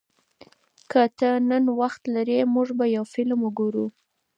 [0.91, 3.85] که ته نن وخت لرې، موږ به یو فلم وګورو.